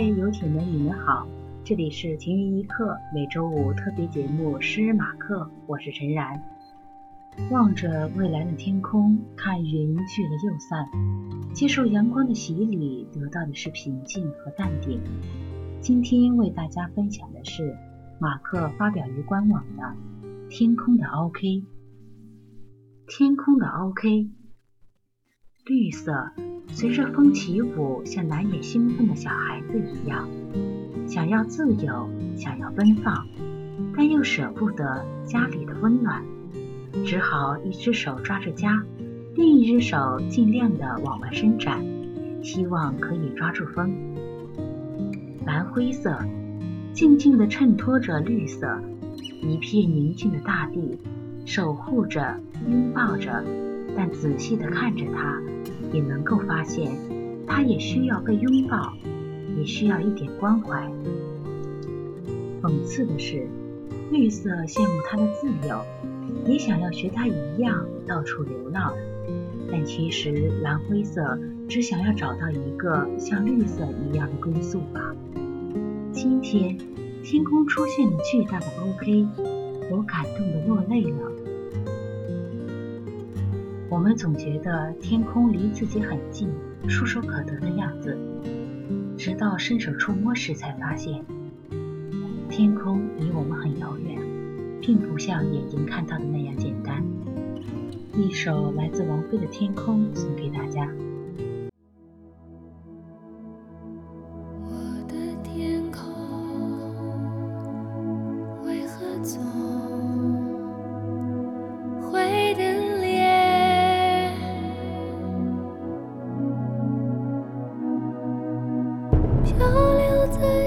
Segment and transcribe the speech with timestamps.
[0.00, 1.28] 嗨，游艇们，你们好，
[1.62, 6.42] 这里是停云一刻每周五特别节目《诗人马克》，我是陈然。
[7.50, 10.88] 望着蔚蓝的天空，看云聚了又散，
[11.52, 15.02] 接受阳光的洗礼，得到的是平静和淡定。
[15.82, 17.76] 今天为大家分享的是
[18.18, 19.82] 马克发表于官网的
[20.48, 21.46] 《天空的 OK》。
[23.06, 24.30] 天空的 OK，
[25.64, 26.30] 绿色。
[26.72, 30.28] 随着风起舞，像难掩兴奋的小孩子一样，
[31.08, 33.26] 想要自由，想要奔放，
[33.96, 36.22] 但又舍不得家里的温暖，
[37.04, 38.84] 只好一只手抓着家，
[39.34, 41.84] 另一只手尽量的往外伸展，
[42.40, 43.92] 希望可以抓住风。
[45.44, 46.16] 蓝灰色
[46.92, 48.80] 静静地衬托着绿色，
[49.42, 50.96] 一片宁静的大地，
[51.44, 52.38] 守护着，
[52.68, 53.44] 拥抱着，
[53.96, 55.40] 但仔细地看着它。
[55.92, 56.92] 也能够发现，
[57.48, 58.92] 他也需要被拥抱，
[59.58, 60.88] 也需要一点关怀。
[62.62, 63.48] 讽刺的是，
[64.12, 65.82] 绿色羡慕他的自由，
[66.46, 68.94] 也想要学他一样到处流浪，
[69.68, 71.36] 但其实蓝灰色
[71.68, 75.12] 只想要找到一个像绿色一样的归宿吧。
[76.12, 76.78] 今天，
[77.24, 79.26] 天空出现了巨大的 OK，
[79.90, 81.32] 我感动的落泪了。
[84.00, 86.48] 我们总觉得天空离自己很近，
[86.88, 88.16] 触手可得的样子，
[89.18, 91.22] 直到伸手触摸时，才发现
[92.48, 94.18] 天空离我们很遥远，
[94.80, 97.04] 并不像眼睛看到的那样简单。
[98.16, 100.79] 一首来自王菲的《天空》送给大家。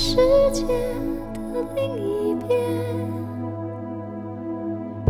[0.00, 0.14] 世
[0.52, 2.56] 界的另一边，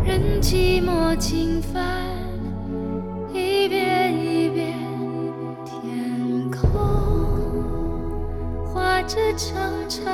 [0.02, 1.84] 任寂寞侵犯，
[3.30, 4.74] 一遍一遍，
[5.66, 6.62] 天空
[8.72, 9.54] 画着长
[9.90, 10.06] 长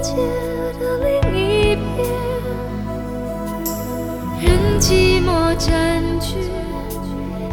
[0.00, 0.14] 界
[0.78, 2.06] 的另一边
[4.40, 6.36] 任寂寞占据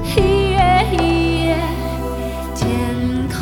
[0.04, 0.58] 一夜
[0.94, 1.58] 一夜
[2.54, 3.42] 天空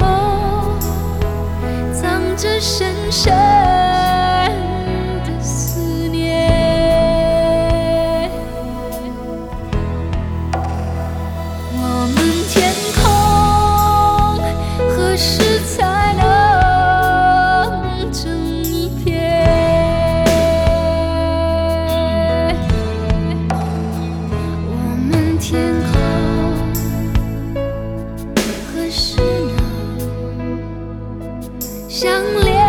[1.94, 2.02] 藏
[2.38, 3.34] 着深深
[5.26, 6.50] 的思念。
[11.76, 12.18] 我们
[12.50, 13.04] 天空
[14.96, 15.43] 何时
[25.46, 25.62] 天
[25.92, 26.00] 空
[28.66, 29.18] 何时
[29.58, 29.60] 能
[31.90, 32.64] 相连。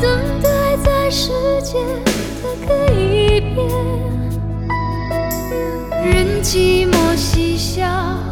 [0.00, 1.30] 等待在世
[1.62, 1.74] 界
[2.42, 3.68] 的各一边
[6.02, 8.25] 任寂寞嬉笑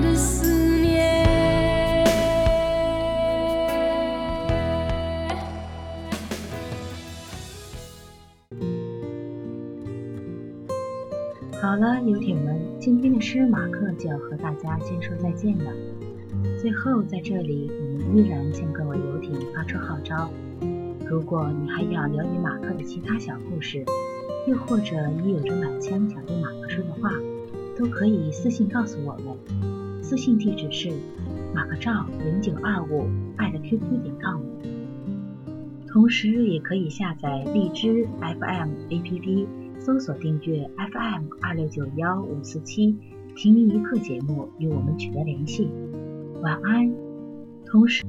[0.00, 1.24] 的思念。
[11.60, 15.72] 好了，游艇们，今天的诗马克就要和大家先说再见了。
[16.60, 20.30] 最后，在这里，我们依然向各位游艇发出号召：
[21.06, 23.84] 如果你还想了解马克的其他小故事，
[24.46, 26.61] 又或者你有着满腔想对马克，
[27.82, 30.04] 都可以私信告诉我们。
[30.04, 30.88] 私信地址是
[31.52, 34.40] 马克照零九二五爱的 QQ 点 com。
[35.88, 39.46] 同时，也可以下载荔枝 FM APP，
[39.80, 42.96] 搜索订阅 FM 二六九幺五四七，
[43.34, 45.68] 停一刻节目与我们取得联系。
[46.40, 46.94] 晚安，
[47.66, 48.04] 同时。